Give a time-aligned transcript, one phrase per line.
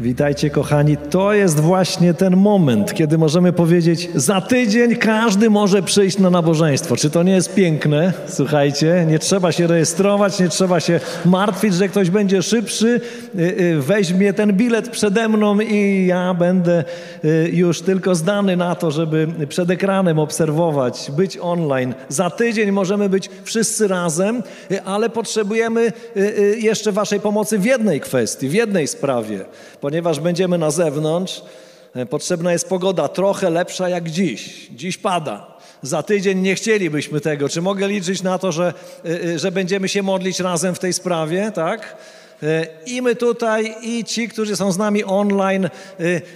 [0.00, 0.96] Witajcie, kochani.
[0.96, 6.96] To jest właśnie ten moment, kiedy możemy powiedzieć: Za tydzień każdy może przyjść na nabożeństwo.
[6.96, 8.12] Czy to nie jest piękne?
[8.26, 13.00] Słuchajcie, nie trzeba się rejestrować, nie trzeba się martwić, że ktoś będzie szybszy,
[13.38, 16.84] y, y, weźmie ten bilet przede mną i ja będę
[17.24, 21.94] y, już tylko zdany na to, żeby przed ekranem obserwować, być online.
[22.08, 24.42] Za tydzień możemy być wszyscy razem,
[24.84, 25.92] ale potrzebujemy
[26.58, 29.44] jeszcze Waszej pomocy w jednej kwestii, w jednej sprawie
[29.90, 31.42] ponieważ będziemy na zewnątrz,
[31.94, 34.70] e, potrzebna jest pogoda trochę lepsza jak dziś.
[34.70, 35.58] Dziś pada.
[35.82, 37.48] Za tydzień nie chcielibyśmy tego.
[37.48, 40.92] Czy mogę liczyć na to, że, e, e, że będziemy się modlić razem w tej
[40.92, 41.96] sprawie, tak?
[42.42, 45.70] E, I my tutaj, i ci, którzy są z nami online, e,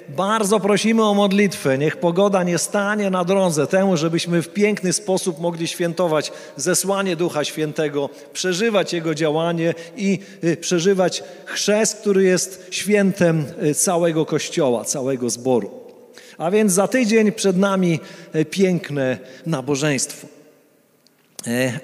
[0.08, 1.78] bardzo prosimy o modlitwę.
[1.78, 7.44] Niech pogoda nie stanie na drodze temu, żebyśmy w piękny sposób mogli świętować zesłanie Ducha
[7.44, 15.70] Świętego, przeżywać Jego działanie i e, przeżywać chrzest, który jest świętem całego Kościoła, całego zboru.
[16.39, 18.00] A więc za tydzień przed nami
[18.50, 20.27] piękne nabożeństwo.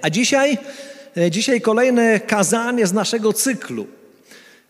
[0.02, 0.58] A dzisiaj,
[1.30, 3.86] dzisiaj kolejne kazanie z naszego cyklu.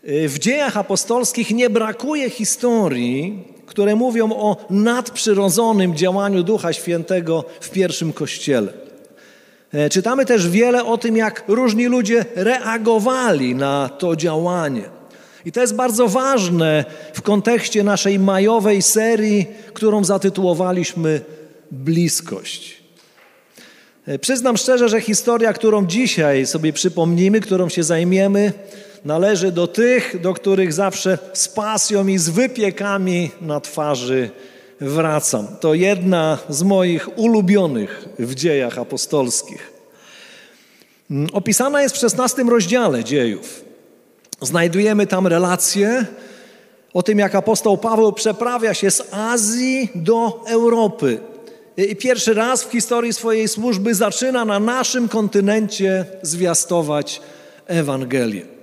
[0.03, 8.13] W dziejach apostolskich nie brakuje historii, które mówią o nadprzyrodzonym działaniu Ducha Świętego w pierwszym
[8.13, 8.73] kościele.
[9.73, 14.83] E, czytamy też wiele o tym, jak różni ludzie reagowali na to działanie.
[15.45, 21.21] I to jest bardzo ważne w kontekście naszej majowej serii, którą zatytułowaliśmy
[21.71, 22.83] Bliskość.
[24.07, 28.53] E, przyznam szczerze, że historia, którą dzisiaj sobie przypomnimy, którą się zajmiemy,
[29.05, 34.29] należy do tych, do których zawsze z pasją i z wypiekami na twarzy
[34.81, 35.47] wracam.
[35.59, 39.71] To jedna z moich ulubionych w dziejach apostolskich.
[41.11, 43.63] Mm, opisana jest w szesnastym rozdziale dziejów.
[44.41, 46.05] Znajdujemy tam relacje
[46.93, 51.19] o tym, jak apostoł Paweł przeprawia się z Azji do Europy.
[51.77, 57.21] I pierwszy raz w historii swojej służby zaczyna na naszym kontynencie zwiastować
[57.67, 58.60] Ewangelię.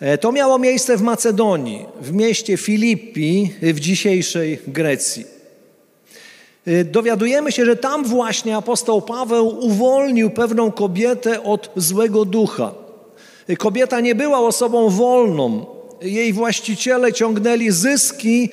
[0.00, 5.24] E, to miało miejsce w Macedonii, w mieście Filippi w dzisiejszej Grecji.
[6.66, 12.74] E, dowiadujemy się, że tam właśnie apostoł Paweł uwolnił pewną kobietę od złego ducha.
[13.48, 15.66] E, kobieta nie była osobą wolną.
[16.02, 18.50] Jej właściciele ciągnęli zyski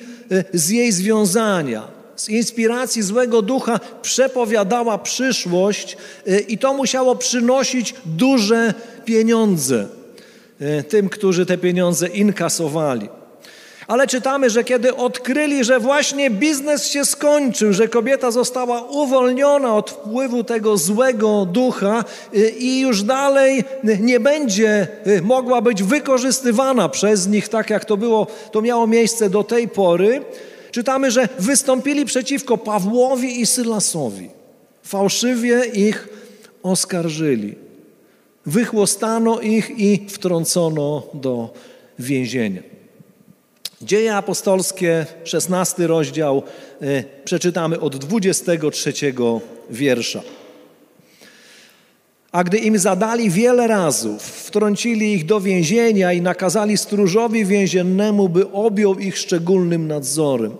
[0.52, 1.88] z jej związania.
[2.16, 5.96] Z inspiracji złego ducha przepowiadała przyszłość
[6.48, 8.74] i to musiało przynosić duże
[9.04, 9.88] pieniądze.
[10.62, 13.08] E, tym, którzy te pieniądze inkasowali.
[13.86, 19.90] Ale czytamy, że kiedy odkryli, że właśnie biznes się skończył, że kobieta została uwolniona od
[19.90, 23.64] wpływu tego złego ducha e, i już dalej
[24.00, 29.30] nie będzie e, mogła być wykorzystywana przez nich tak, jak to było, to miało miejsce
[29.30, 30.24] do tej pory,
[30.70, 34.30] czytamy, że wystąpili przeciwko Pawłowi i Sylasowi.
[34.82, 36.08] Fałszywie ich
[36.62, 37.61] oskarżyli.
[38.46, 41.54] Wychłostano ich i wtrącono do
[41.98, 42.62] więzienia.
[43.82, 46.42] Dzieje apostolskie, 16 rozdział,
[46.82, 48.92] y, przeczytamy od 23
[49.70, 50.22] wiersza.
[52.32, 58.50] A gdy im zadali wiele razów, wtrącili ich do więzienia i nakazali stróżowi więziennemu, by
[58.50, 60.56] objął ich szczególnym nadzorem.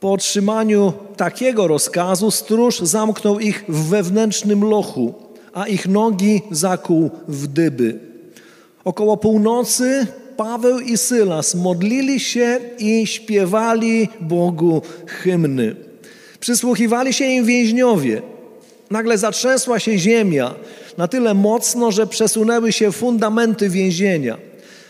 [0.00, 7.46] Po otrzymaniu takiego rozkazu stróż zamknął ich w wewnętrznym lochu a ich nogi zakuł w
[7.46, 7.98] dyby.
[8.84, 10.06] Około północy
[10.36, 15.76] Paweł i Sylas modlili się i śpiewali Bogu hymny.
[16.40, 18.22] Przysłuchiwali się im więźniowie.
[18.90, 20.54] Nagle zatrzęsła się ziemia
[20.98, 24.36] na tyle mocno, że przesunęły się fundamenty więzienia.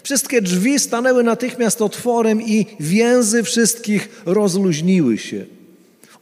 [0.02, 5.46] Wszystkie drzwi stanęły natychmiast otworem i więzy wszystkich rozluźniły się.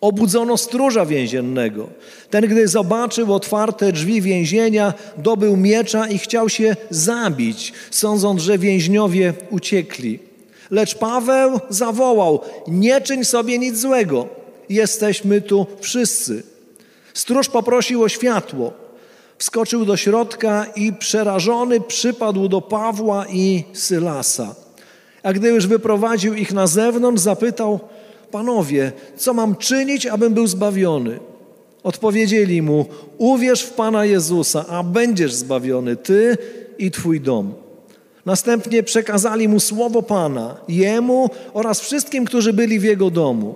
[0.00, 1.88] Obudzono stróża więziennego.
[2.30, 9.34] Ten, gdy zobaczył otwarte drzwi więzienia, dobył miecza i chciał się zabić, sądząc, że więźniowie
[9.50, 10.18] uciekli.
[10.70, 14.28] Lecz Paweł zawołał: Nie czyń sobie nic złego,
[14.68, 16.42] jesteśmy tu wszyscy.
[17.14, 18.72] Stróż poprosił o światło.
[19.38, 24.54] Wskoczył do środka i przerażony przypadł do Pawła i Sylasa.
[25.22, 27.80] A gdy już wyprowadził ich na zewnątrz, zapytał:
[28.30, 31.18] Panowie, co mam czynić, abym był zbawiony?
[31.82, 32.86] Odpowiedzieli mu:
[33.18, 36.36] Uwierz w Pana Jezusa, a będziesz zbawiony, ty
[36.78, 37.54] i twój dom.
[38.26, 43.54] Następnie przekazali mu słowo Pana, jemu oraz wszystkim, którzy byli w jego domu.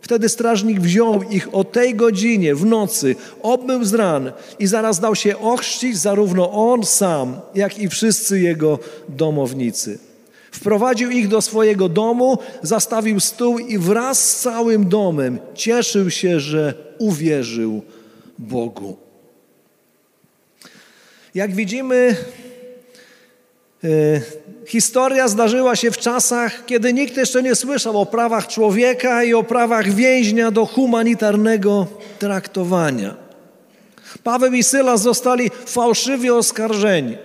[0.00, 5.14] Wtedy strażnik wziął ich o tej godzinie w nocy, obmył z ran i zaraz dał
[5.14, 8.78] się ochrzcić zarówno on sam, jak i wszyscy jego
[9.08, 9.98] domownicy.
[10.56, 16.74] Wprowadził ich do swojego domu, zastawił stół i wraz z całym domem cieszył się, że
[16.98, 17.82] uwierzył
[18.38, 18.96] Bogu.
[21.34, 22.16] Jak widzimy,
[23.84, 23.88] e,
[24.66, 29.42] historia zdarzyła się w czasach, kiedy nikt jeszcze nie słyszał o prawach człowieka i o
[29.42, 31.86] prawach więźnia do humanitarnego
[32.18, 33.16] traktowania.
[34.22, 37.16] Paweł i Syla zostali fałszywie oskarżeni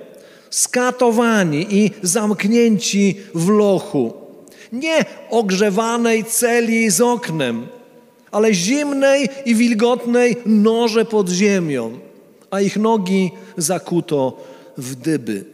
[0.52, 4.14] skatowani i zamknięci w lochu.
[4.72, 7.68] Nie ogrzewanej celi z oknem,
[8.32, 12.00] ale zimnej i wilgotnej noże pod ziemią,
[12.52, 14.44] a ich nogi zakuto
[14.78, 15.46] w dyby.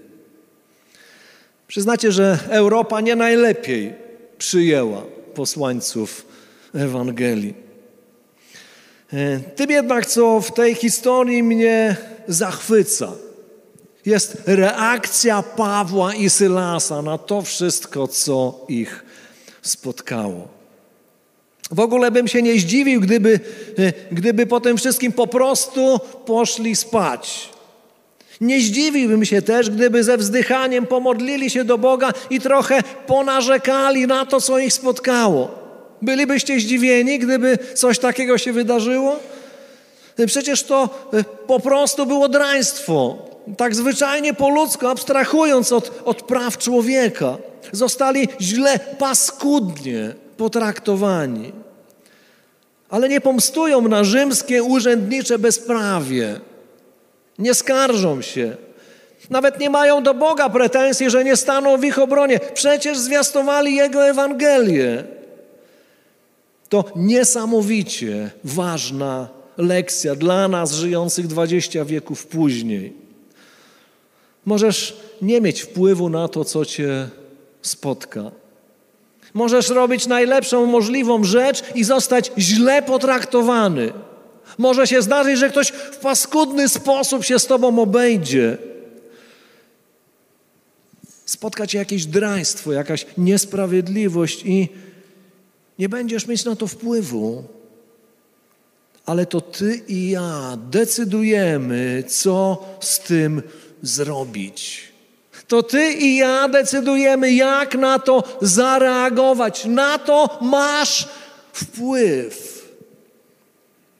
[1.67, 3.94] Przyznacie, że Europa nie najlepiej
[4.38, 5.01] przyjęła
[5.33, 6.25] posłańców
[6.73, 7.53] Ewangelii.
[9.13, 11.95] E, tym jednak, co w tej historii mnie
[12.27, 13.11] zachwyca–
[14.07, 19.06] jest reakcja Pawła i Sylasa na to wszystko, co ich
[19.62, 20.48] spotkało.
[21.71, 23.39] W ogóle bym się nie zdziwił, gdyby,
[24.12, 27.50] gdyby po tym wszystkim po prostu poszli spać.
[28.42, 34.25] Nie zdziwiłbym się też, gdyby ze wzdychaniem pomodlili się do Boga i trochę ponarzekali na
[34.25, 35.51] to, co ich spotkało.
[36.01, 39.19] Bylibyście zdziwieni, gdyby coś takiego się wydarzyło?
[40.27, 41.09] Przecież to
[41.48, 43.18] po prostu było draństwo
[43.57, 47.38] tak zwyczajnie po ludzku, abstrahując od, od praw człowieka,
[47.71, 51.51] zostali źle, paskudnie potraktowani.
[52.89, 56.39] Ale nie pomstują na rzymskie urzędnicze bezprawie.
[57.39, 58.55] Nie skarżą się.
[59.29, 62.39] Nawet nie mają do Boga pretensji, że nie staną w ich obronie.
[62.53, 65.03] Przecież zwiastowali Jego Ewangelię.
[66.69, 69.27] To niesamowicie ważna
[69.57, 72.96] lekcja dla nas żyjących dwadzieścia wieków później.
[74.47, 77.09] Możesz nie mieć wpływu na to, co cię
[77.61, 78.31] spotka.
[79.33, 83.94] Możesz robić najlepszą możliwą rzecz i zostać źle potraktowany.
[84.57, 88.57] Może się zdarzyć, że ktoś w paskudny sposób się z tobą obejdzie.
[91.25, 94.69] Spotka cię jakieś draństwo, jakaś niesprawiedliwość i
[95.79, 97.44] nie będziesz mieć na to wpływu.
[99.05, 103.41] Ale to ty i ja decydujemy, co z tym.
[105.47, 109.65] To ty i ja decydujemy, jak na to zareagować.
[109.65, 111.07] Na to masz
[111.53, 112.57] wpływ.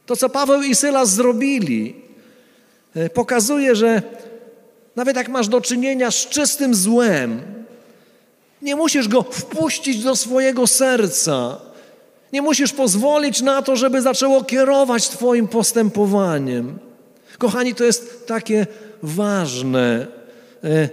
[0.06, 1.96] To, co Paweł i Sylas zrobili,
[2.96, 4.02] e, pokazuje, że
[4.96, 7.42] nawet jak masz do czynienia z czystym złem,
[8.62, 11.58] nie musisz go wpuścić do swojego serca.
[12.34, 16.80] Nie musisz pozwolić na to, żeby zaczęło kierować Twoim postępowaniem.
[17.38, 18.68] Kochani, to jest takie
[19.04, 20.08] ważne
[20.64, 20.90] e, e,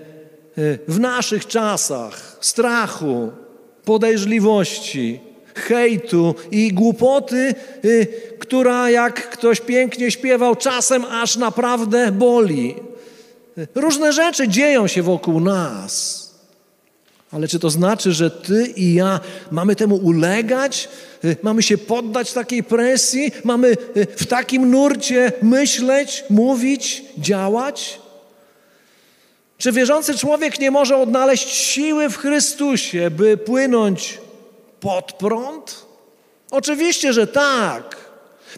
[0.88, 3.32] w naszych czasach strachu,
[3.84, 5.20] podejrzliwości,
[5.54, 7.54] hejtu i głupoty,
[7.84, 8.06] e,
[8.38, 12.74] która, jak ktoś pięknie śpiewał, czasem aż naprawdę boli.
[13.74, 16.24] Różne rzeczy dzieją się wokół nas.
[17.35, 20.88] Ale czy to znaczy, że ty i ja mamy temu ulegać?
[21.43, 23.33] Mamy się poddać takiej presji?
[23.45, 23.76] Mamy
[24.17, 28.00] w takim nurcie myśleć, mówić, działać?
[29.59, 34.19] Czy wierzący człowiek nie może odnaleźć siły w Chrystusie, by płynąć
[34.81, 35.87] pod prąd?
[36.50, 37.97] Oczywiście, że tak.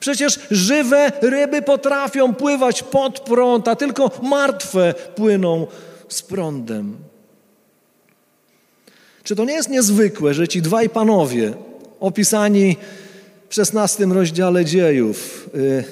[0.01, 5.67] Przecież żywe ryby potrafią pływać pod prąd, a tylko martwe płyną
[6.09, 6.97] z prądem.
[9.27, 11.55] Czy to nie jest niezwykłe, że ci dwaj panowie,
[12.01, 12.77] opisani
[13.49, 15.85] w szesnastym rozdziale dziejów, y,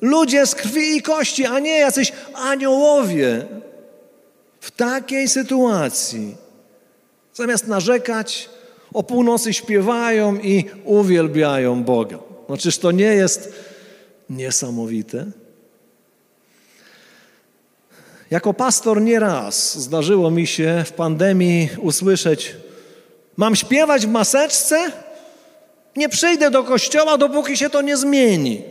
[0.00, 3.46] ludzie z krwi i kości, a nie jacyś aniołowie,
[4.60, 6.36] w takiej sytuacji,
[7.34, 8.50] zamiast narzekać,
[8.92, 12.18] o północy śpiewają i uwielbiają Boga.
[12.48, 13.52] No czyż to nie jest
[14.30, 15.26] niesamowite?
[18.30, 22.56] Jako pastor nieraz zdarzyło mi się w pandemii usłyszeć:
[23.36, 24.92] Mam śpiewać w maseczce?
[25.96, 28.62] Nie przyjdę do kościoła, dopóki się to nie zmieni.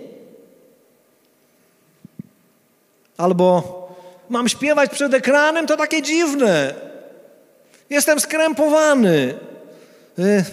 [3.18, 3.64] Albo
[4.30, 6.74] mam śpiewać przed ekranem, to takie dziwne.
[7.90, 9.34] Jestem skrępowany.
[10.20, 10.46] Y,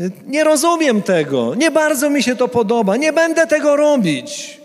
[0.00, 1.54] y, nie rozumiem tego.
[1.54, 2.96] Nie bardzo mi się to podoba.
[2.96, 4.60] Nie będę tego robić.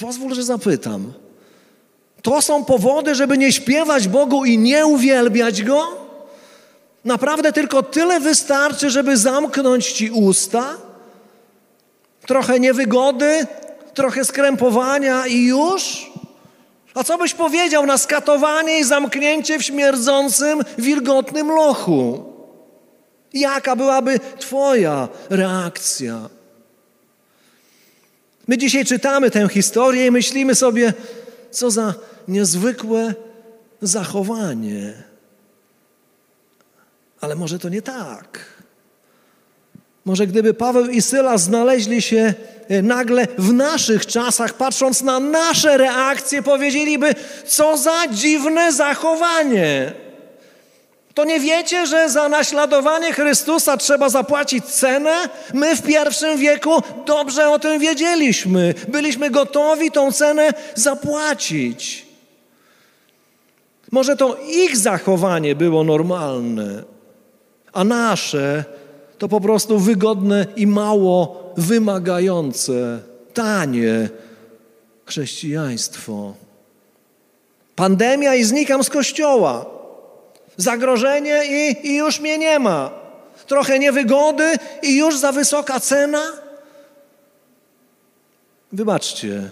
[0.00, 1.12] Pozwól, że zapytam.
[2.22, 6.09] To są powody, żeby nie śpiewać Bogu i nie uwielbiać Go?
[7.04, 10.76] Naprawdę tylko tyle wystarczy, żeby zamknąć ci usta?
[12.26, 13.46] Trochę niewygody,
[13.94, 16.10] trochę skrępowania i już?
[16.94, 22.24] A co byś powiedział na skatowanie i zamknięcie w śmierdzącym, wilgotnym lochu?
[23.32, 26.28] Jaka byłaby Twoja reakcja?
[28.48, 30.92] My dzisiaj czytamy tę historię i myślimy sobie,
[31.50, 31.94] co za
[32.28, 33.14] niezwykłe
[33.82, 35.09] zachowanie.
[37.20, 38.60] Ale może to nie tak.
[40.04, 42.34] Może gdyby Paweł i Syla znaleźli się
[42.68, 47.14] e, nagle w naszych czasach, patrząc na nasze reakcje, powiedzieliby,
[47.46, 49.92] co za dziwne zachowanie.
[51.14, 55.28] To nie wiecie, że za naśladowanie Chrystusa trzeba zapłacić cenę?
[55.54, 58.74] My w pierwszym wieku dobrze o tym wiedzieliśmy.
[58.88, 62.06] Byliśmy gotowi tą cenę zapłacić.
[63.92, 66.82] Może to ich zachowanie było normalne,
[67.72, 68.64] a nasze
[69.18, 73.00] to po prostu wygodne i mało wymagające,
[73.34, 74.08] tanie
[75.06, 76.34] chrześcijaństwo.
[77.76, 79.66] Pandemia i znikam z kościoła.
[80.56, 82.90] Zagrożenie i, i już mnie nie ma.
[83.46, 86.22] Trochę niewygody i już za wysoka cena.
[88.72, 89.50] Wybaczcie,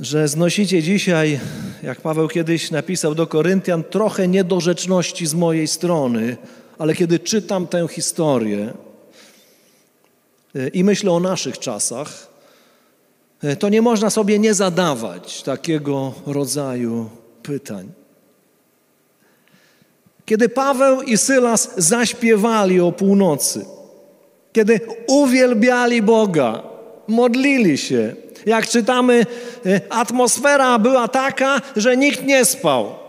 [0.00, 1.40] że znosicie dzisiaj,
[1.82, 6.36] jak Paweł kiedyś napisał do Koryntian, trochę niedorzeczności z mojej strony,
[6.82, 8.72] ale kiedy czytam tę historię
[10.54, 12.28] e, i myślę o naszych czasach,
[13.42, 17.10] e, to nie można sobie nie zadawać takiego rodzaju
[17.42, 17.92] pytań.
[20.26, 23.66] Kiedy Paweł i Sylas zaśpiewali o północy,
[24.52, 26.62] kiedy uwielbiali Boga,
[27.08, 28.14] modlili się,
[28.46, 29.26] jak czytamy,
[29.66, 33.01] e, atmosfera była taka, że nikt nie spał.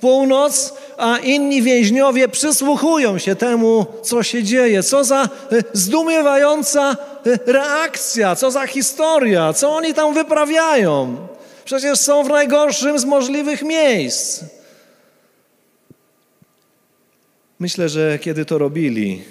[0.00, 4.82] Północ, a inni więźniowie przysłuchują się temu, co się dzieje.
[4.82, 5.28] Co za e,
[5.72, 11.16] zdumiewająca e, reakcja, co za historia, co oni tam wyprawiają.
[11.64, 14.44] Przecież są w najgorszym z możliwych miejsc.
[17.58, 19.22] Myślę, że kiedy to robili,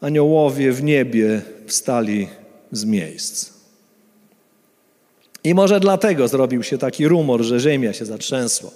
[0.00, 2.28] aniołowie w niebie wstali
[2.72, 3.50] z miejsc.
[5.44, 8.70] I może dlatego zrobił się taki rumor, że ziemia się zatrzęsła.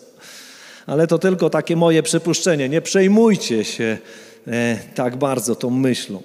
[0.88, 2.68] Ale to tylko takie moje przypuszczenie.
[2.68, 3.98] Nie przejmujcie się
[4.46, 6.22] e, tak bardzo tą myślą.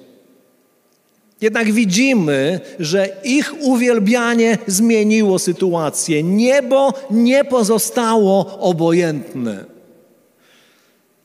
[1.41, 6.23] Jednak widzimy, że ich uwielbianie zmieniło sytuację.
[6.23, 9.65] Niebo nie pozostało obojętne.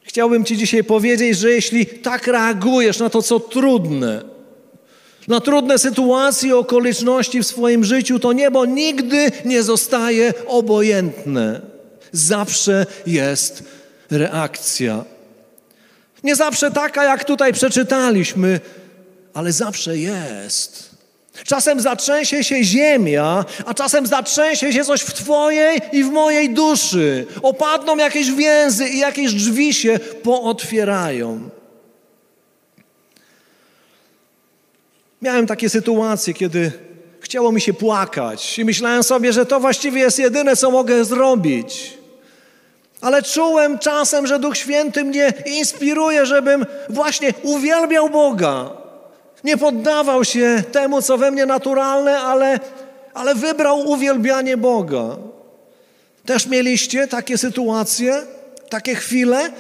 [0.02, 4.23] Chciałbym Ci dzisiaj powiedzieć, że jeśli tak reagujesz na to, co trudne,
[5.28, 11.77] na trudne sytuacje, okoliczności w swoim życiu, to niebo nigdy nie zostaje obojętne.
[12.12, 13.62] Zawsze jest
[14.11, 15.05] reakcja.
[16.25, 18.61] Nie zawsze taka, jak tutaj przeczytaliśmy,
[19.35, 20.88] ale zawsze jest.
[21.45, 27.27] Czasem zatrzęsie się ziemia, a czasem zatrzęsie się coś w Twojej i w mojej duszy.
[27.43, 31.50] Opadną jakieś więzy i jakieś drzwi się pootwierają.
[35.23, 36.73] Miałem takie sytuacje, kiedy
[37.21, 41.98] chciało mi się płakać i myślałem sobie, że to właściwie jest jedyne, co mogę zrobić.
[43.00, 48.71] Ale czułem czasem, że Duch Święty mnie inspiruje, żebym właśnie uwielbiał Boga.
[49.45, 52.61] Nie poddawał się temu, co we mnie naturalne, ale,
[53.14, 55.17] ale wybrał uwielbianie Boga.
[56.26, 58.23] Też mieliście takie sytuacje,
[58.69, 59.50] takie chwile,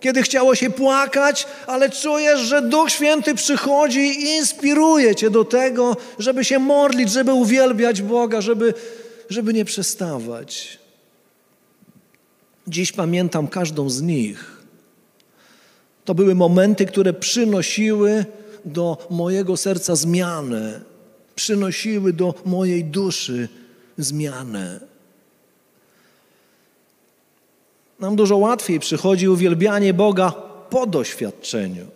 [0.00, 5.96] kiedy chciało się płakać, ale czujesz, że Duch Święty przychodzi i inspiruje cię do tego,
[6.18, 8.74] żeby się modlić, żeby uwielbiać Boga, żeby,
[9.30, 10.81] żeby nie przestawać.
[12.66, 14.62] Dziś pamiętam każdą z nich.
[16.04, 18.24] To były momenty, które przynosiły
[18.64, 20.80] do mojego serca zmianę,
[21.34, 23.48] przynosiły do mojej duszy
[23.98, 24.80] zmianę.
[28.00, 30.30] Nam dużo łatwiej przychodzi uwielbianie Boga
[30.70, 31.86] po doświadczeniu.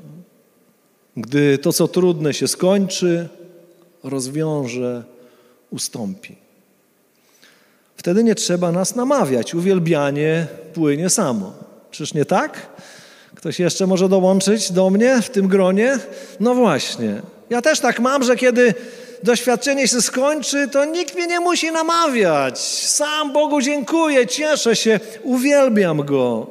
[1.16, 3.28] Gdy to, co trudne się skończy,
[4.02, 5.04] rozwiąże,
[5.70, 6.45] ustąpi.
[7.96, 9.54] Wtedy nie trzeba nas namawiać.
[9.54, 11.52] Uwielbianie płynie samo.
[11.90, 12.66] Czyż nie tak?
[13.34, 15.98] Ktoś jeszcze może dołączyć do mnie w tym gronie?
[16.40, 17.22] No właśnie.
[17.50, 18.74] Ja też tak mam, że kiedy
[19.22, 22.58] doświadczenie się skończy, to nikt mnie nie musi namawiać.
[22.84, 26.46] Sam Bogu dziękuję, cieszę się, uwielbiam Go.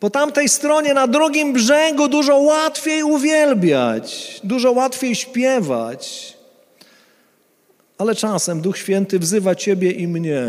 [0.00, 6.35] Po tamtej stronie, na drugim brzegu, dużo łatwiej uwielbiać, dużo łatwiej śpiewać.
[7.98, 10.46] Ale czasem Duch Święty wzywa Ciebie i mnie,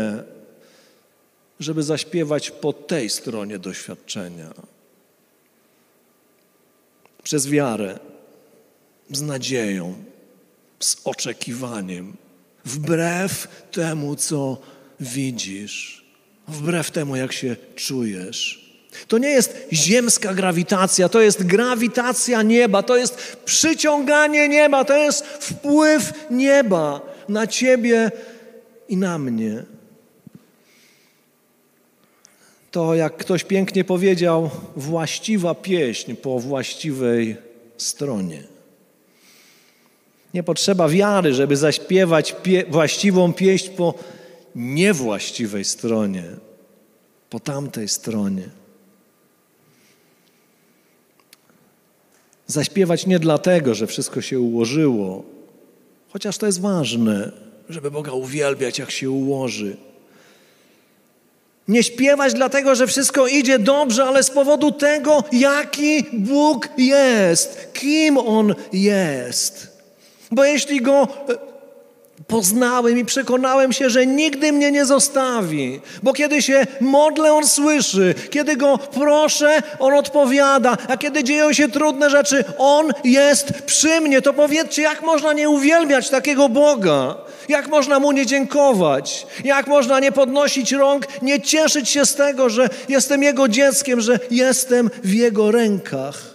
[1.60, 4.54] żeby zaśpiewać po tej stronie doświadczenia.
[7.22, 7.98] Przez wiarę,
[9.12, 9.94] z nadzieją,
[10.80, 12.16] z oczekiwaniem,
[12.64, 14.58] wbrew temu, co
[15.00, 16.04] widzisz,
[16.48, 18.68] wbrew temu, jak się czujesz.
[19.08, 25.26] To nie jest ziemska grawitacja, to jest grawitacja nieba, to jest przyciąganie nieba, to jest
[25.26, 28.10] wpływ nieba na ciebie
[28.88, 29.64] i na mnie.
[32.70, 37.36] To, jak ktoś pięknie powiedział, właściwa pieśń po właściwej
[37.76, 38.42] stronie.
[40.34, 43.94] Nie potrzeba wiary, żeby zaśpiewać pie właściwą pieśń po
[44.54, 46.24] niewłaściwej stronie,
[47.30, 48.48] po tamtej stronie.
[52.46, 55.24] Zaśpiewać nie dlatego, że wszystko się ułożyło,
[56.08, 57.32] chociaż to jest ważne,
[57.68, 59.76] żeby Boga uwielbiać, jak się ułoży.
[61.68, 68.18] Nie śpiewać dlatego, że wszystko idzie dobrze, ale z powodu tego, jaki Bóg jest, kim
[68.18, 69.78] On jest.
[70.30, 71.08] Bo jeśli Go
[72.26, 75.80] poznałem i przekonałem się, że nigdy mnie nie zostawi.
[76.02, 78.14] Bo kiedy się modlę, On słyszy.
[78.30, 80.76] Kiedy Go proszę, On odpowiada.
[80.88, 84.22] A kiedy dzieją się trudne rzeczy, On jest przy mnie.
[84.22, 87.16] To powiedzcie, jak można nie uwielbiać takiego Boga?
[87.48, 89.26] Jak można Mu nie dziękować?
[89.44, 94.18] Jak można nie podnosić rąk, nie cieszyć się z tego, że jestem Jego dzieckiem, że
[94.30, 96.34] jestem w Jego rękach?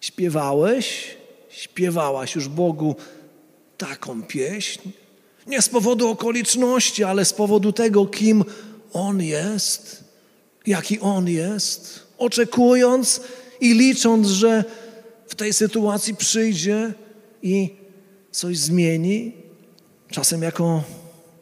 [0.00, 1.16] Śpiewałeś?
[1.48, 2.96] Śpiewałaś już Bogu
[3.78, 4.90] taką pieśń.
[5.46, 8.44] Nie z powodu okoliczności, ale z powodu tego, kim
[8.92, 10.04] On jest,
[10.66, 13.20] jaki On jest, oczekując
[13.60, 14.64] i licząc, że
[15.28, 16.94] w tej sytuacji przyjdzie
[17.42, 17.70] i
[18.30, 19.32] coś zmieni,
[20.10, 20.82] czasem jako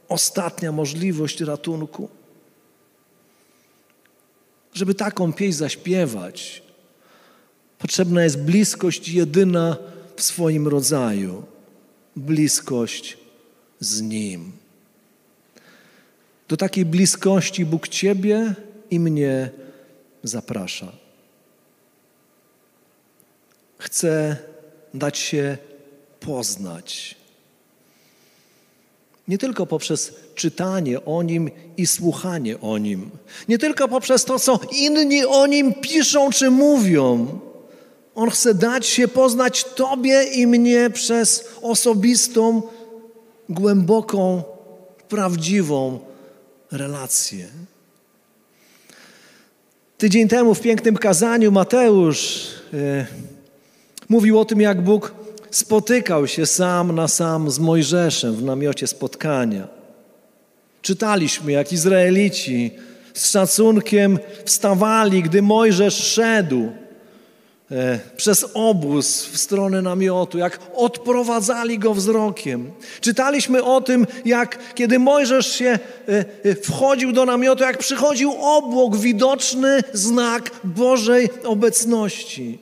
[0.09, 2.09] ostatnia możliwość ratunku.
[4.75, 6.63] Żeby taką pieśń zaśpiewać,
[7.79, 9.77] potrzebna jest bliskość jedyna
[10.17, 11.52] w swoim rodzaju
[12.17, 13.19] bliskość
[13.81, 14.53] z Nim.
[16.49, 18.55] Do takiej bliskości Bóg Ciebie
[18.91, 19.51] i mnie
[20.23, 20.93] zaprasza.
[23.79, 24.37] Chce
[24.95, 25.59] dać się
[26.21, 27.17] poznać.
[29.29, 33.11] Nie tylko poprzez czytanie o Nim i słuchanie o Nim,
[33.49, 37.41] nie tylko poprzez to, co inni o Nim piszą czy mówią,
[38.15, 42.63] on chce dać się poznać Tobie i mnie przez osobistą,
[43.49, 44.43] głęboką,
[45.09, 45.99] prawdziwą
[46.71, 47.49] relację.
[49.99, 53.07] Tydzień temu w pięknym kazaniu Mateusz e,
[54.09, 55.15] mówił o tym, jak Bóg
[55.51, 59.69] spotykał się sam na sam z Mojżeszem w namiocie spotkania.
[60.83, 62.71] Czytaliśmy, jak Izraelici
[63.15, 66.73] z szacunkiem wstawali, gdy Mojżesz szedł
[68.17, 72.71] przez obóz w stronę namiotu, jak odprowadzali go wzrokiem.
[73.01, 75.67] Czytaliśmy o tym, jak kiedy Mojżesz się
[76.09, 82.59] e, e, wchodził do namiotu, jak przychodził obłok, widoczny znak Bożej obecności.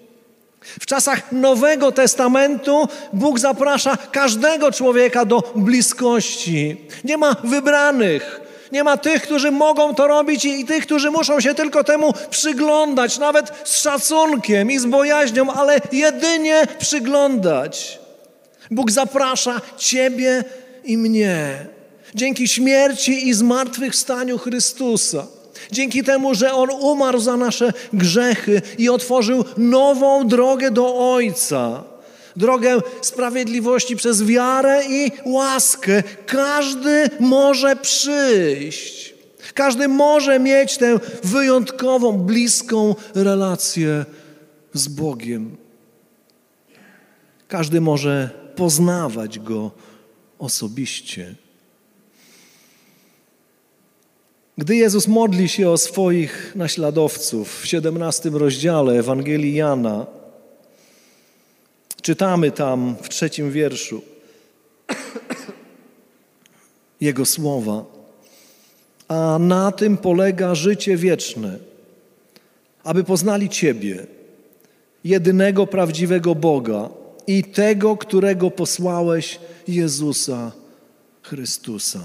[0.60, 6.76] W czasach Nowego Testamentu Bóg zaprasza każdego człowieka do bliskości.
[7.04, 8.49] Nie ma wybranych.
[8.72, 13.18] Nie ma tych, którzy mogą to robić i tych, którzy muszą się tylko temu przyglądać,
[13.18, 17.98] nawet z szacunkiem i z bojaźnią, ale jedynie przyglądać.
[18.70, 20.44] Bóg zaprasza Ciebie
[20.84, 21.66] i mnie.
[22.14, 25.26] Dzięki śmierci i zmartwychwstaniu Chrystusa.
[25.72, 31.89] Dzięki temu, że On umarł za nasze grzechy i otworzył nową drogę do Ojca
[32.40, 36.02] drogę sprawiedliwości przez wiarę i łaskę.
[36.26, 39.14] Każdy może przyjść.
[39.54, 44.04] Każdy może mieć tę wyjątkową, bliską relację
[44.72, 45.56] z Bogiem.
[47.48, 49.70] Każdy może poznawać Go
[50.38, 51.34] osobiście.
[54.58, 60.06] Gdy Jezus modli się o swoich naśladowców w 17 rozdziale Ewangelii Jana,
[62.02, 64.02] Czytamy tam w trzecim wierszu
[67.00, 67.84] Jego słowa.
[69.08, 71.58] A na tym polega życie wieczne,
[72.84, 74.06] aby poznali Ciebie,
[75.04, 76.88] jedynego prawdziwego Boga
[77.26, 80.52] i tego, którego posłałeś, Jezusa
[81.22, 82.00] Chrystusa.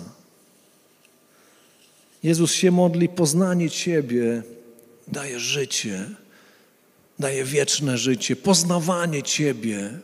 [2.24, 4.44] Jezus się modli, poznanie Ciebie
[5.08, 6.06] daje życie
[7.20, 8.36] daje wieczne życie.
[8.36, 10.00] Poznawanie Ciebie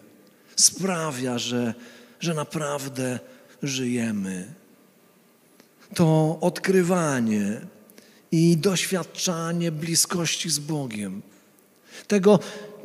[0.56, 1.74] sprawia, że
[2.22, 3.20] że naprawdę
[3.64, 4.54] żyjemy.
[5.96, 7.62] To odkrywanie
[8.32, 11.22] i doświadczanie bliskości z Bogiem.
[12.08, 12.40] Tego,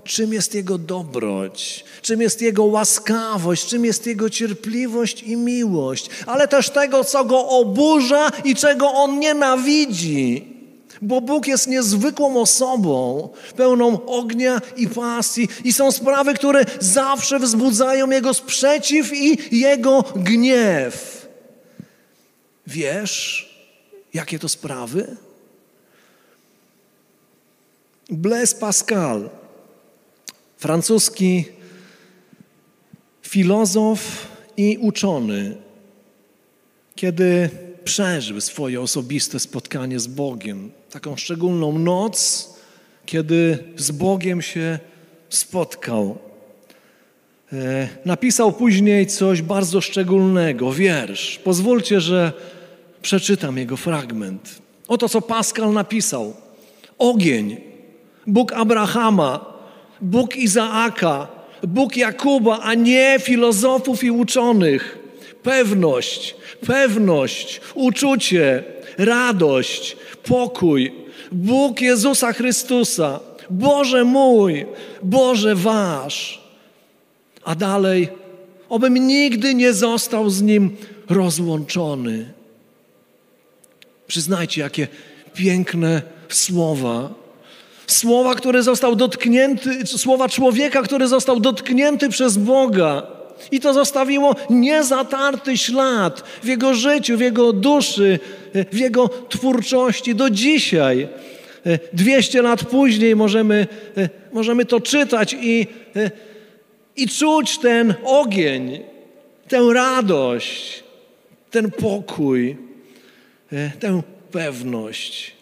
[0.05, 6.49] czym jest Jego dobroć, czym jest Jego łaskawość, czym jest Jego cierpliwość i miłość, ale
[6.49, 10.56] też tego, co Go oburza i czego On nienawidzi.
[11.03, 18.11] Bo Bóg jest niezwykłą osobą, pełną ognia i pasji, i są sprawy, które zawsze wzbudzają
[18.11, 21.27] Jego sprzeciw i Jego gniew.
[22.67, 23.47] Wiesz,
[24.15, 25.17] jakie to sprawy?
[28.11, 29.31] Blaise Pascal,
[30.57, 31.45] francuski
[33.23, 34.01] filozof
[34.57, 35.57] i uczony,
[36.95, 37.51] kiedy
[37.85, 42.49] przeżył swoje osobiste spotkanie z Bogiem, taką szczególną noc,
[43.07, 44.79] kiedy z Bogiem się
[45.29, 46.19] spotkał.
[47.53, 51.39] E, napisał później coś bardzo szczególnego, wiersz.
[51.45, 52.33] Pozwólcie, że
[53.03, 54.59] przeczytam jego fragment.
[54.89, 56.35] Oto co Pascal napisał.
[56.99, 57.57] Ogień,
[58.27, 59.55] Bóg Abrahama,
[60.01, 61.29] Bóg Izaaka,
[61.63, 64.99] Bóg Jakuba, a nie filozofów i uczonych.
[65.43, 66.35] Pewność,
[66.67, 68.65] pewność, uczucie,
[68.99, 70.93] radość, pokój.
[71.33, 74.67] Bóg Jezusa Chrystusa, Boże mój,
[75.03, 76.41] Boże wasz.
[77.45, 78.09] A dalej,
[78.69, 80.77] obym nigdy nie został z Nim
[81.09, 82.33] rozłączony.
[84.07, 84.89] Przyznajcie, jakie
[85.35, 87.15] piękne słowa.
[87.87, 93.16] Słowa, które został dotknięty, słowa człowieka, który został dotknięty przez Boga.
[93.51, 98.19] I to zostawiło niezatarty ślad w jego życiu, w jego duszy,
[98.73, 101.09] w jego twórczości do dzisiaj.
[101.93, 103.67] 200 lat później możemy,
[104.33, 105.67] możemy to czytać i,
[106.97, 108.81] i czuć ten ogień,
[109.49, 110.85] tę radość,
[111.51, 112.57] ten pokój,
[113.81, 115.33] tę pewność.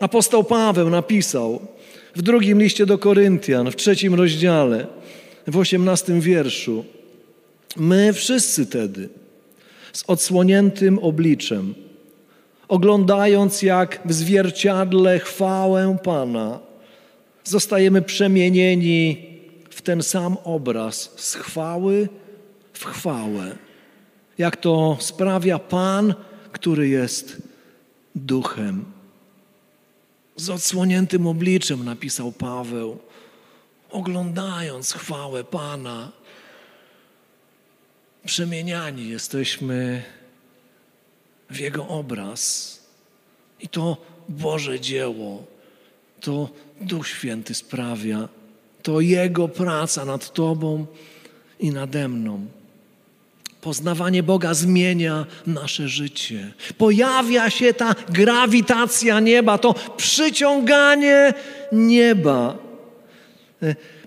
[0.00, 1.60] Apostoł Paweł napisał
[2.16, 4.86] w drugim liście do Koryntian, w trzecim rozdziale,
[5.46, 6.84] w osiemnastym wierszu.
[7.76, 9.08] My wszyscy tedy,
[9.92, 11.74] z odsłoniętym obliczem,
[12.68, 16.60] oglądając jak w zwierciadle chwałę Pana,
[17.44, 19.26] zostajemy przemienieni
[19.70, 22.08] w ten sam obraz z chwały
[22.72, 23.56] w chwałę.
[24.38, 26.14] Jak to sprawia Pan,
[26.52, 27.42] który jest
[28.14, 28.84] duchem.
[30.36, 32.98] Z odsłoniętym obliczem napisał Paweł,
[33.92, 36.12] oglądając chwałę Pana.
[38.26, 40.02] Przemieniani jesteśmy
[41.50, 42.72] w Jego obraz.
[43.60, 43.96] I to
[44.28, 45.44] Boże dzieło,
[46.20, 46.48] to
[46.80, 48.28] Duch Święty sprawia,
[48.82, 50.86] to Jego praca nad Tobą
[51.60, 52.46] i nade mną.
[53.60, 56.52] Poznawanie Boga zmienia nasze życie.
[56.78, 61.34] Pojawia się ta grawitacja nieba, to przyciąganie
[61.72, 62.71] nieba.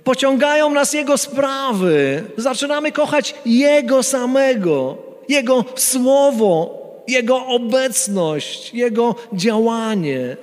[0.03, 2.23] Pociągają nas Jego sprawy.
[2.37, 4.97] Zaczynamy kochać Jego samego,
[5.29, 10.37] Jego słowo, Jego obecność, Jego działanie.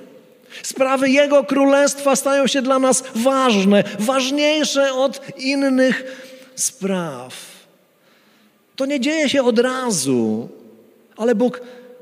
[0.63, 6.03] Sprawy Jego królestwa stają się dla nas ważne, ważniejsze od innych
[6.55, 7.53] spraw.
[8.75, 10.49] To nie dzieje się od razu,
[11.17, 11.61] ale Bóg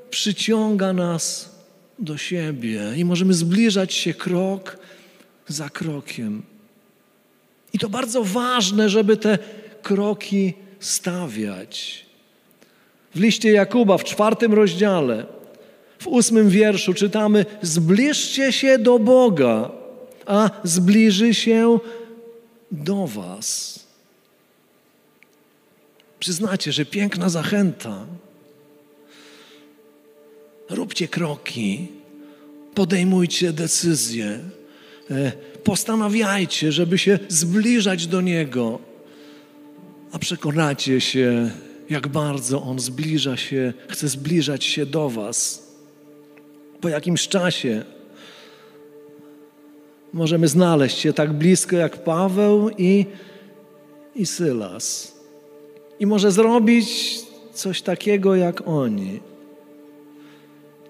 [0.10, 1.50] przyciąga nas
[2.00, 4.78] do siebie i możemy zbliżać się krok
[5.48, 6.51] za krokiem.
[7.74, 9.38] I to bardzo ważne, żeby te
[9.82, 12.06] kroki stawiać.
[13.16, 15.26] W liście Jakuba w czwartym rozdziale,
[16.00, 19.72] w ósmym wierszu czytamy: Zbliżcie się do Boga,
[20.26, 21.80] a zbliży się
[22.72, 23.80] do Was.
[26.20, 28.06] Przyznacie, że piękna zachęta.
[30.70, 31.88] Róbcie kroki,
[32.74, 34.40] podejmujcie decyzje,
[35.12, 35.32] e,
[35.64, 38.80] postanawiajcie, żeby się zbliżać do Niego,
[40.12, 41.52] a przekonacie się,
[41.90, 45.68] jak bardzo On zbliża się, chce zbliżać się do Was.
[46.82, 47.84] Po jakimś czasie
[50.14, 53.06] możemy znaleźć się tak blisko jak Paweł i,
[54.16, 55.14] i Sylas
[56.02, 57.20] i może zrobić
[57.54, 59.20] coś takiego jak oni.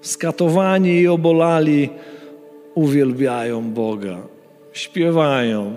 [0.02, 1.90] Skatowani i obolali
[2.76, 4.18] uwielbiają Boga,
[4.74, 5.74] śpiewają,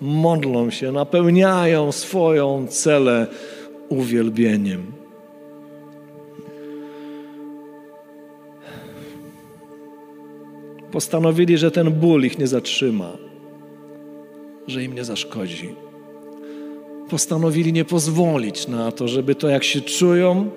[0.00, 3.26] modlą się, napełniają swoją celę
[3.88, 4.92] uwielbieniem.
[10.90, 13.12] Postanowili, że ten ból ich nie zatrzyma,
[14.66, 15.74] że im nie zaszkodzi
[17.08, 20.50] postanowili nie pozwolić na to, żeby to, jak się czują,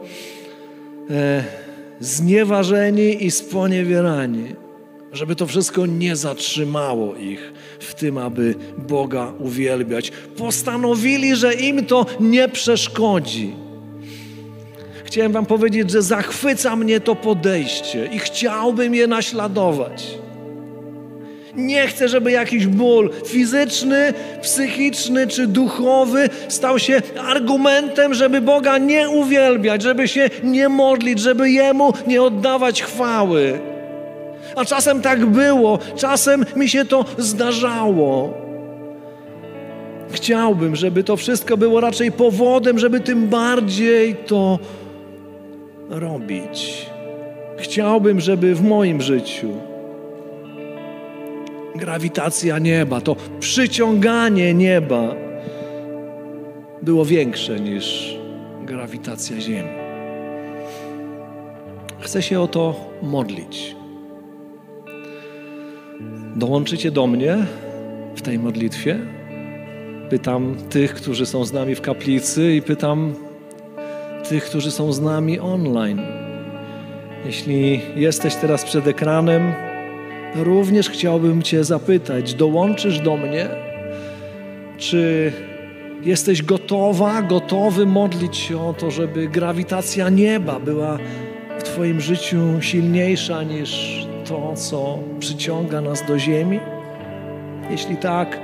[1.09, 1.43] e,
[1.99, 4.55] znieważeni i sponiewierani,
[5.13, 10.11] żeby to wszystko nie zatrzymało ich w tym, aby Boga uwielbiać.
[10.37, 13.53] Postanowili, że im to nie przeszkodzi.
[15.05, 20.07] Chciałem Wam powiedzieć, że zachwyca mnie to podejście i chciałbym je naśladować.
[21.55, 29.09] Nie chcę, żeby jakiś ból fizyczny, psychiczny czy duchowy stał się argumentem, żeby Boga nie
[29.09, 33.59] uwielbiać, żeby się nie modlić, żeby Jemu nie oddawać chwały.
[34.55, 38.33] A czasem tak było, czasem mi się to zdarzało.
[40.11, 44.59] Chciałbym, żeby to wszystko było raczej powodem, żeby tym bardziej to
[45.89, 46.85] robić.
[47.57, 49.57] Chciałbym, żeby w moim życiu
[51.75, 55.15] grawitacja nieba, to przyciąganie nieba
[56.81, 58.17] było większe niż
[58.61, 59.69] grawitacja Ziemi.
[61.99, 63.80] Chcę się o to modlić.
[66.35, 67.37] Dołączycie do mnie
[68.15, 68.99] w tej modlitwie?
[70.09, 73.13] Pytam tych, którzy są z nami w kaplicy i pytam
[74.29, 76.01] tych, którzy są z nami online.
[77.25, 79.53] Jeśli jesteś teraz przed ekranem,
[80.35, 83.47] również chciałbym Cię zapytać: dołączysz do mnie?
[84.77, 85.31] Czy
[86.03, 90.97] jesteś gotowa, gotowy modlić się o to, żeby grawitacja nieba była
[91.59, 94.00] w Twoim życiu silniejsza niż
[94.31, 96.59] to, co przyciąga nas do ziemi?
[97.69, 98.39] Jeśli tak,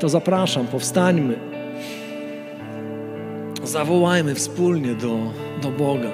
[0.00, 1.34] to zapraszam, powstańmy.
[3.64, 5.16] Zawołajmy wspólnie do,
[5.62, 6.10] do Boga.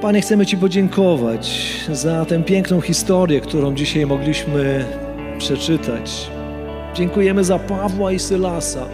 [0.00, 4.84] Panie, chcemy Ci podziękować za tę piękną historię, którą dzisiaj mogliśmy
[5.38, 6.30] przeczytać.
[6.94, 8.86] Dziękujemy za Pawła i Sylasa,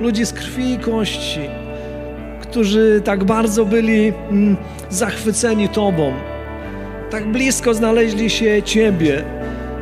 [0.00, 1.40] ludzi z krwi i kości,
[2.42, 4.56] którzy tak bardzo byli mm,
[4.90, 6.12] zachwyceni Tobą,
[7.10, 9.24] tak blisko znaleźli się Ciebie,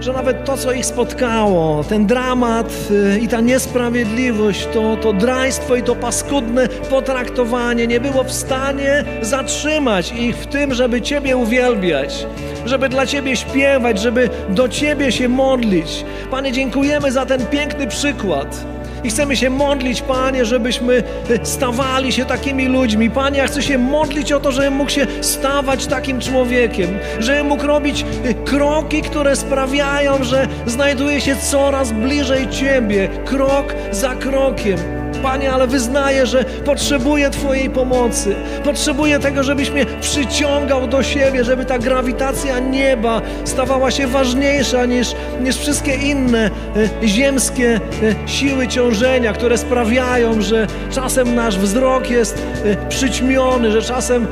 [0.01, 5.77] że nawet to, co ich spotkało, ten dramat y, i ta niesprawiedliwość, to, to draństwo
[5.77, 12.27] i to paskudne potraktowanie nie było w stanie zatrzymać ich w tym, żeby Ciebie uwielbiać,
[12.67, 16.05] żeby dla Ciebie śpiewać, żeby do Ciebie się modlić.
[16.31, 18.65] Panie, dziękujemy za ten piękny przykład.
[19.05, 23.11] I chcemy się modlić, Panie, żebyśmy y, stawali się takimi ludźmi.
[23.11, 27.67] Panie, ja chcę się modlić o to, żebym mógł się stawać takim człowiekiem, żebym mógł
[27.67, 34.98] robić y, kroki, które sprawiają, że znajduję się coraz bliżej Ciebie, krok za krokiem.
[35.23, 38.35] Panie, ale wyznaję, że potrzebuję Twojej pomocy.
[38.65, 45.15] Potrzebuję tego, żebyś mnie przyciągał do siebie, żeby ta grawitacja nieba stawała się ważniejsza niż,
[45.41, 46.51] niż wszystkie inne
[47.03, 47.81] e, ziemskie
[48.25, 54.27] e, siły ciążenia, które sprawiają, że czasem nasz wzrok jest e, przyćmiony, że czasem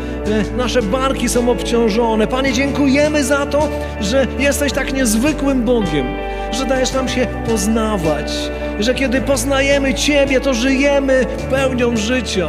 [0.57, 2.27] nasze barki są obciążone.
[2.27, 3.69] Panie, dziękujemy za to,
[4.01, 6.07] że jesteś tak niezwykłym Bogiem,
[6.53, 8.33] że dajesz nam się poznawać
[8.81, 12.49] że kiedy poznajemy Ciebie, to żyjemy pełnią życia.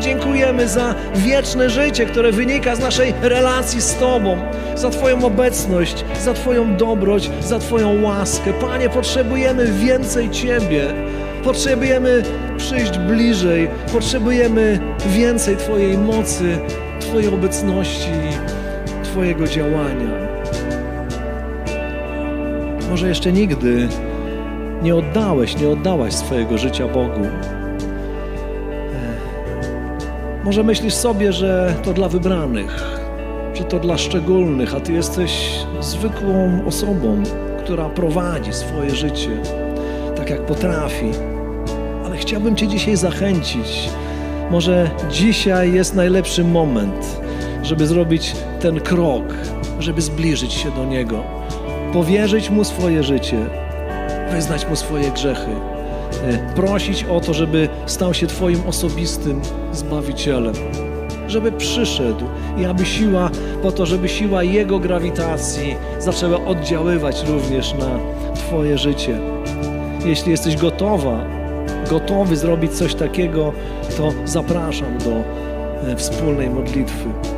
[0.00, 4.36] Dziękujemy za wieczne życie, które wynika z naszej relacji z Tobą,
[4.74, 8.52] za Twoją obecność, za Twoją dobroć, za Twoją łaskę.
[8.52, 10.94] Panie, potrzebujemy więcej Ciebie.
[11.44, 12.22] Potrzebujemy
[12.56, 16.58] przyjść bliżej, potrzebujemy więcej Twojej mocy,
[17.00, 18.10] Twojej obecności,
[19.04, 20.10] Twojego działania.
[22.90, 23.88] Może jeszcze nigdy
[24.82, 27.26] nie oddałeś, nie oddałaś swojego życia Bogu.
[30.44, 32.98] Może myślisz sobie, że to dla wybranych,
[33.54, 35.48] że to dla szczególnych, a ty jesteś
[35.80, 37.22] zwykłą osobą,
[37.64, 39.30] która prowadzi swoje życie
[40.16, 41.10] tak jak potrafi.
[42.04, 43.90] Ale chciałbym Cię dzisiaj zachęcić.
[44.50, 47.20] Może dzisiaj jest najlepszy moment,
[47.62, 49.34] żeby zrobić ten krok,
[49.78, 51.22] żeby zbliżyć się do Niego,
[51.92, 53.46] powierzyć Mu swoje życie,
[54.32, 55.50] wyznać Mu swoje grzechy,
[56.24, 59.40] e, prosić o to, żeby stał się Twoim osobistym
[59.72, 60.54] Zbawicielem,
[61.28, 62.24] żeby przyszedł
[62.58, 63.30] i aby siła,
[63.62, 67.98] po to, żeby siła Jego grawitacji zaczęła oddziaływać również na
[68.34, 69.18] Twoje życie.
[70.04, 71.24] Jeśli jesteś gotowa,
[71.90, 73.52] gotowy zrobić coś takiego,
[73.96, 75.10] to zapraszam do
[75.90, 77.31] e, wspólnej modlitwy.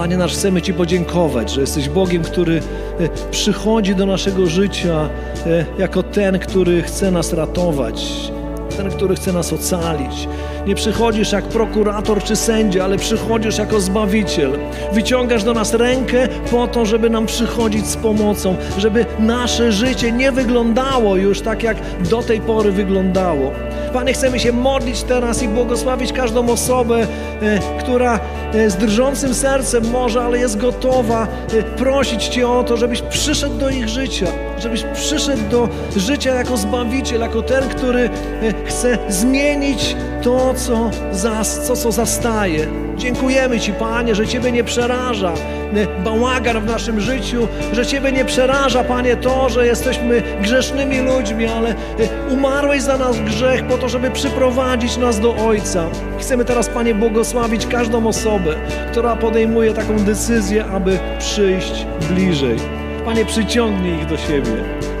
[0.00, 2.62] Panie nasz, chcemy Ci podziękować, że jesteś Bogiem, który
[2.98, 5.08] e, przychodzi do naszego życia
[5.46, 8.30] e, jako ten, który chce nas ratować,
[8.76, 10.28] ten, który chce nas ocalić.
[10.70, 14.58] Nie przychodzisz jak prokurator czy sędzia, ale przychodzisz jako Zbawiciel.
[14.92, 20.32] Wyciągasz do nas rękę po to, żeby nam przychodzić z pomocą, żeby nasze życie nie
[20.32, 21.76] wyglądało już tak, jak
[22.10, 23.52] do tej pory wyglądało.
[23.92, 27.06] Panie, chcemy się modlić teraz i błogosławić każdą osobę,
[27.42, 28.20] e, która
[28.54, 33.58] e, z drżącym sercem może, ale jest gotowa e, prosić Cię o to, żebyś przyszedł
[33.58, 34.26] do ich życia,
[34.58, 38.10] żebyś przyszedł do życia jako Zbawiciel, jako ten, który
[38.66, 42.66] chce zmienić to, co, zas, co, co zastaje.
[42.96, 45.32] Dziękujemy Ci, Panie, że Ciebie nie przeraża
[46.04, 51.74] bałagan w naszym życiu, że Ciebie nie przeraża, Panie, to, że jesteśmy grzesznymi ludźmi, ale
[52.30, 55.88] umarłeś za nas grzech po to, żeby przyprowadzić nas do Ojca.
[56.20, 58.54] Chcemy teraz, Panie, błogosławić każdą osobę,
[58.90, 62.56] która podejmuje taką decyzję, aby przyjść bliżej.
[63.04, 64.52] Panie, przyciągnij ich do siebie.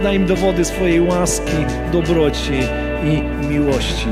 [0.02, 1.56] Daj im dowody swojej łaski,
[1.92, 2.60] dobroci
[3.04, 4.06] i miłości.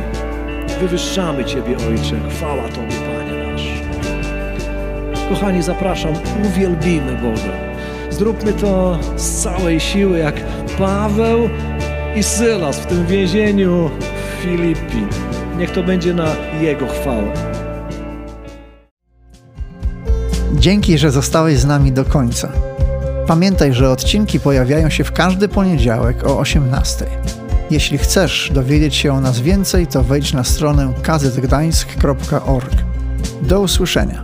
[0.81, 2.21] Wywyższamy Ciebie, Ojcze.
[2.31, 3.83] Chwała Tobie, Panie nasz.
[5.29, 6.12] Kochani, zapraszam,
[6.45, 7.53] uwielbimy Boga.
[8.11, 10.35] Zróbmy to z całej siły, jak
[10.79, 11.49] Paweł
[12.17, 13.91] i Sylas w tym więzieniu
[14.43, 15.07] Filipi.
[15.57, 16.29] Niech to będzie na
[16.61, 17.33] Jego chwałę.
[20.55, 22.53] Dzięki, że zostałeś z nami do końca.
[23.27, 27.07] Pamiętaj, że odcinki pojawiają się w każdy poniedziałek o 18.
[27.70, 32.74] Jeśli chcesz dowiedzieć się o nas więcej, to wejdź na stronę kazetgdańsk.org.
[33.42, 34.22] Do usłyszenia.